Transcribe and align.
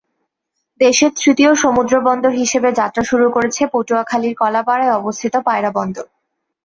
দেশের 0.81 1.11
তৃতীয় 1.15 1.51
সমুদ্রবন্দর 1.55 2.31
হিসেবে 2.41 2.69
যাত্রা 2.79 3.03
শুরু 3.03 3.25
করেছে 3.31 3.61
পটুয়াখালীর 3.73 4.33
কলাপাড়ায় 4.35 4.95
অবস্থিত 4.99 5.33
পায়রা 5.47 5.71
বন্দর। 5.77 6.05